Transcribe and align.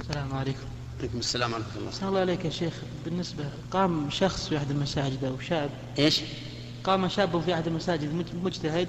السلام 0.00 0.32
عليكم. 0.34 0.66
عليكم 1.00 1.18
السلام 1.18 1.52
ورحمة 1.52 1.66
الله. 1.76 1.88
أحسن 1.88 2.06
الله 2.08 2.20
عليك 2.20 2.44
يا 2.44 2.50
شيخ. 2.50 2.72
بالنسبة 3.04 3.44
قام 3.70 4.10
شخص 4.10 4.48
في 4.48 4.56
أحد 4.56 4.70
المساجد 4.70 5.24
أو 5.24 5.38
شاب؟ 5.40 5.70
إيش؟ 5.98 6.20
قام 6.84 7.08
شاب 7.08 7.40
في 7.40 7.54
أحد 7.54 7.66
المساجد 7.66 8.14
مج- 8.14 8.44
مجتهد؟ 8.44 8.88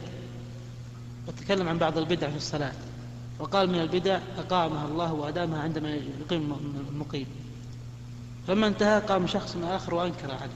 وتكلم 1.27 1.67
عن 1.69 1.77
بعض 1.77 1.97
البدع 1.97 2.29
في 2.29 2.37
الصلاة. 2.37 2.71
وقال 3.39 3.69
من 3.69 3.79
البدع 3.81 4.19
أقامها 4.37 4.85
الله 4.87 5.13
وأدامها 5.13 5.59
عندما 5.61 5.89
يقيم 6.21 6.53
المقيم. 6.91 7.27
فلما 8.47 8.67
انتهى 8.67 8.99
قام 9.01 9.27
شخص 9.27 9.55
آخر 9.63 9.93
وأنكر 9.93 10.31
عليه 10.31 10.51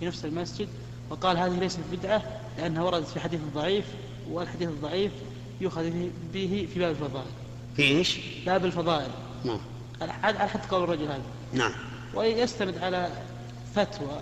في 0.00 0.06
نفس 0.06 0.24
المسجد 0.24 0.68
وقال 1.10 1.36
هذه 1.38 1.58
ليست 1.58 1.80
بدعة 1.92 2.22
لأنها 2.58 2.82
وردت 2.82 3.08
في 3.08 3.20
حديث 3.20 3.40
ضعيف 3.54 3.84
والحديث 4.30 4.68
الضعيف 4.68 5.12
يؤخذ 5.60 5.90
به 6.34 6.68
في 6.74 6.78
باب 6.80 6.90
الفضائل. 6.90 7.30
في 7.76 7.82
إيش؟ 7.82 8.18
باب 8.46 8.64
الفضائل. 8.64 9.10
نعم. 9.44 9.58
على 10.02 10.12
حد 10.12 10.36
على 10.36 10.48
حد 10.48 10.60
قول 10.70 10.84
الرجل 10.84 11.04
هذا. 11.04 11.22
نعم. 11.52 11.72
ويستند 12.14 12.78
على 12.78 13.08
فتوى. 13.74 14.20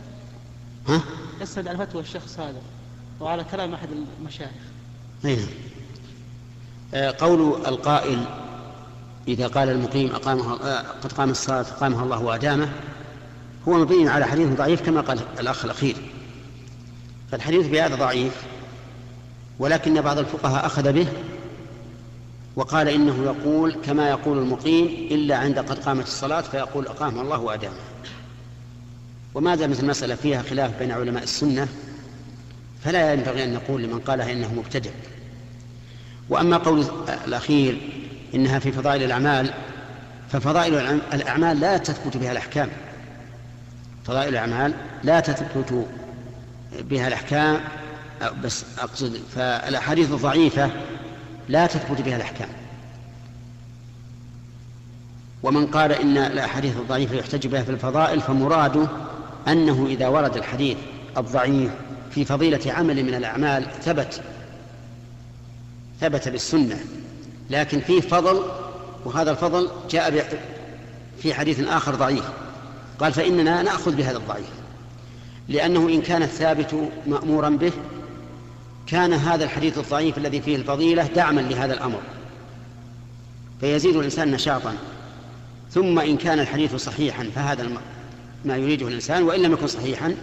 ها؟ 0.89 1.03
يستند 1.41 1.69
على 1.69 1.79
فتوى 1.79 2.03
الشخص 2.03 2.39
هذا 2.39 2.63
وعلى 3.21 3.45
كلام 3.45 3.75
أحد 3.75 3.89
المشايخ. 4.21 4.51
أي 5.25 5.37
نعم 5.37 5.47
آه، 6.95 7.15
قول 7.19 7.67
القائل 7.67 8.25
إذا 9.29 9.47
قال 9.47 9.69
المقيم 9.69 10.15
أقامها 10.15 10.55
آه، 10.63 10.85
قد 11.03 11.13
قام 11.13 11.31
الصلاة 11.31 11.61
أقامها 11.61 12.05
الله 12.05 12.23
وأدامه 12.23 12.69
هو 13.69 13.73
مبني 13.73 14.09
على 14.09 14.27
حديث 14.27 14.49
ضعيف 14.49 14.83
كما 14.83 15.01
قال 15.01 15.21
الأخ 15.41 15.65
الأخير. 15.65 15.97
فالحديث 17.31 17.67
بهذا 17.67 17.95
ضعيف 17.95 18.43
ولكن 19.59 20.01
بعض 20.01 20.19
الفقهاء 20.19 20.67
أخذ 20.67 20.93
به 20.93 21.07
وقال 22.57 22.89
إنه 22.89 23.25
يقول 23.25 23.75
كما 23.85 24.09
يقول 24.11 24.39
المقيم 24.39 24.87
إلا 25.11 25.37
عند 25.37 25.59
قد 25.59 25.79
قامت 25.79 26.05
الصلاة 26.05 26.41
فيقول 26.41 26.87
أقامها 26.87 27.23
الله 27.23 27.39
وأدامها 27.39 27.77
وما 29.35 29.55
دامت 29.55 29.81
المسألة 29.81 30.15
فيها 30.15 30.43
خلاف 30.43 30.79
بين 30.79 30.91
علماء 30.93 31.23
السنة؟ 31.23 31.69
فلا 32.85 33.13
ينبغي 33.13 33.45
أن 33.45 33.53
نقول 33.55 33.83
لمن 33.83 33.99
قالها 33.99 34.33
إنه 34.33 34.55
مبتدع. 34.55 34.91
وأما 36.29 36.57
قول 36.57 36.85
الأخير 37.27 37.91
إنها 38.35 38.59
في 38.59 38.73
فضائل 38.73 39.03
الأعمال 39.03 39.55
ففضائل 40.31 40.73
الأعم- 41.01 41.15
الأعمال 41.15 41.61
لا 41.61 41.77
تثبت 41.79 42.17
بها 42.17 42.33
الأحكام. 42.33 42.69
فضائل 44.05 44.29
الأعمال 44.29 44.75
لا 45.03 45.21
تثبت 45.21 45.87
بها 46.81 47.09
الأحكام 47.09 47.61
بس 48.45 48.65
أقصد 48.79 49.17
فالأحاديث 49.35 50.11
الضعيفة 50.13 50.71
لا 51.53 51.67
تثبت 51.67 52.01
بها 52.01 52.17
الأحكام. 52.17 52.49
ومن 55.43 55.67
قال 55.67 55.93
إن 55.93 56.17
الأحاديث 56.17 56.77
الضعيفة 56.77 57.17
يحتج 57.17 57.47
بها 57.47 57.63
في 57.63 57.71
الفضائل 57.71 58.21
فمراده 58.21 58.89
أنه 59.49 59.87
إذا 59.87 60.09
ورد 60.09 60.37
الحديث 60.37 60.77
الضعيف 61.17 61.71
في 62.11 62.25
فضيلة 62.25 62.73
عمل 62.73 63.05
من 63.05 63.15
الأعمال 63.15 63.67
ثبت 63.83 64.23
ثبت 66.01 66.29
بالسنة. 66.29 66.79
لكن 67.51 67.81
فيه 67.81 68.01
فضل 68.01 68.43
وهذا 69.05 69.31
الفضل 69.31 69.71
جاء 69.91 70.39
في 71.23 71.35
حديث 71.35 71.61
آخر 71.61 71.95
ضعيف. 71.95 72.25
قال 73.01 73.13
فإننا 73.13 73.63
نأخذ 73.63 73.97
بهذا 73.97 74.17
الضعيف 74.17 74.51
لأنه 75.49 75.89
إن 75.89 76.03
كان 76.03 76.23
الثابت 76.23 76.91
مأمورا 77.07 77.49
به 77.49 77.73
كان 78.87 79.13
هذا 79.13 79.45
الحديث 79.45 79.79
الضعيف 79.79 80.19
الذي 80.19 80.41
فيه 80.41 80.57
الفضيلة 80.57 81.07
دعما 81.07 81.41
لهذا 81.41 81.75
الأمر. 81.75 82.01
فيزيد 83.61 83.97
الإنسان 83.97 84.31
نشاطا. 84.31 84.75
ثم 85.71 85.99
إن 85.99 86.17
كان 86.17 86.41
الحديث 86.41 86.75
صحيحا 86.75 87.31
فهذا 87.35 87.69
ما 88.45 88.57
يريده 88.57 88.89
الإنسان 88.89 89.23
وإن 89.23 89.43
لم 89.43 89.53
يكن 89.53 89.67
صحيحا 89.67 90.15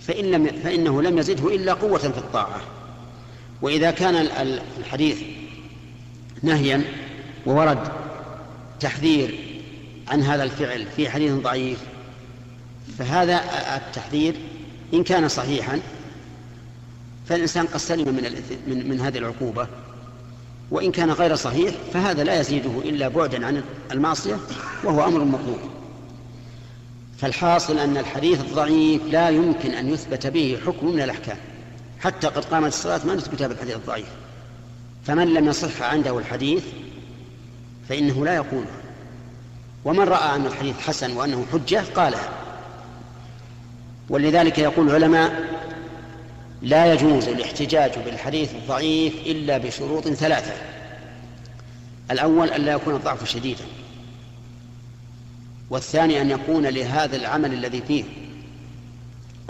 فإن 0.00 0.24
لم 0.24 0.46
فإنه 0.64 1.02
لم 1.02 1.18
يزده 1.18 1.54
إلا 1.54 1.72
قوة 1.72 1.98
في 1.98 2.18
الطاعة. 2.18 2.60
وإذا 3.62 3.90
كان 3.90 4.14
ال- 4.14 4.30
ال- 4.32 4.62
الحديث 4.78 5.18
نهيا 6.42 6.84
وورد 7.46 7.78
تحذير 8.80 9.38
عن 10.08 10.22
هذا 10.22 10.42
الفعل 10.44 10.86
في 10.96 11.10
حديث 11.10 11.32
ضعيف 11.32 11.78
فهذا 12.98 13.40
التحذير 13.76 14.34
إن 14.94 15.04
كان 15.04 15.28
صحيحا 15.28 15.80
فالإنسان 17.28 17.66
قد 17.66 17.76
سلم 17.76 18.14
من, 18.14 18.42
من, 18.66 18.88
من 18.88 19.00
هذه 19.00 19.18
العقوبة. 19.18 19.66
وإن 20.70 20.92
كان 20.92 21.10
غير 21.10 21.34
صحيح 21.34 21.74
فهذا 21.92 22.24
لا 22.24 22.40
يزيده 22.40 22.70
إلا 22.84 23.08
بعدا 23.08 23.46
عن 23.46 23.62
المعصية 23.92 24.36
وهو 24.84 25.04
أمر 25.04 25.24
مطلوب. 25.24 25.58
فالحاصل 27.18 27.78
أن 27.78 27.96
الحديث 27.96 28.40
الضعيف 28.40 29.02
لا 29.06 29.28
يمكن 29.28 29.70
أن 29.70 29.88
يثبت 29.88 30.26
به 30.26 30.58
حكم 30.66 30.86
من 30.86 31.00
الأحكام. 31.00 31.36
حتى 32.00 32.26
قد 32.26 32.44
قامت 32.44 32.68
الصلاة 32.68 33.00
ما 33.06 33.14
نثبتها 33.14 33.46
بالحديث 33.48 33.76
الضعيف. 33.76 34.08
فمن 35.04 35.34
لم 35.34 35.48
يصح 35.48 35.82
عنده 35.82 36.18
الحديث 36.18 36.64
فإنه 37.88 38.24
لا 38.24 38.34
يقوله 38.34 38.70
ومن 39.84 40.04
رأى 40.04 40.36
أن 40.36 40.46
الحديث 40.46 40.78
حسن 40.80 41.16
وأنه 41.16 41.46
حجة 41.52 41.82
قالها. 41.94 42.28
ولذلك 44.08 44.58
يقول 44.58 44.88
العلماء 44.88 45.57
لا 46.62 46.92
يجوز 46.92 47.28
الاحتجاج 47.28 47.98
بالحديث 47.98 48.54
الضعيف 48.54 49.14
إلا 49.26 49.58
بشروط 49.58 50.08
ثلاثة. 50.08 50.52
الأول 52.10 52.50
أن 52.50 52.60
لا 52.60 52.72
يكون 52.72 52.94
الضعف 52.94 53.24
شديدا. 53.30 53.64
والثاني 55.70 56.20
أن 56.20 56.30
يكون 56.30 56.66
لهذا 56.66 57.16
العمل 57.16 57.52
الذي 57.52 57.82
فيه 57.82 58.04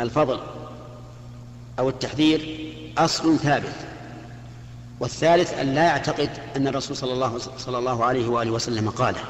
الفضل 0.00 0.40
أو 1.78 1.88
التحذير 1.88 2.70
أصل 2.98 3.38
ثابت. 3.38 3.74
والثالث 5.00 5.58
أن 5.58 5.74
لا 5.74 5.84
يعتقد 5.84 6.30
أن 6.56 6.68
الرسول 6.68 6.96
صلى 6.96 7.12
الله, 7.12 7.38
صلى 7.38 7.78
الله 7.78 8.04
عليه 8.04 8.28
وآله 8.28 8.50
وسلم 8.50 8.90
قاله. 8.90 9.20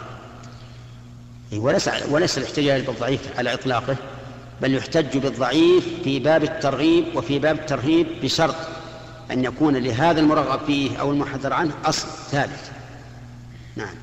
وليس, 1.52 1.90
وليس 2.10 2.38
الاحتجاج 2.38 2.86
بالضعيف 2.86 3.38
على 3.38 3.54
إطلاقه. 3.54 3.96
بل 4.62 4.74
يحتج 4.74 5.18
بالضعيف 5.18 5.86
في 6.04 6.18
باب 6.18 6.44
الترغيب 6.44 7.04
وفي 7.16 7.38
باب 7.38 7.58
الترهيب 7.58 8.06
بشرط 8.22 8.56
أن 9.30 9.44
يكون 9.44 9.76
لهذا 9.76 10.20
المرغب 10.20 10.60
فيه 10.66 10.96
أو 10.96 11.10
المحذر 11.10 11.52
عنه 11.52 11.72
أصل 11.84 12.08
ثابت. 12.08 12.70
نعم. 13.76 13.94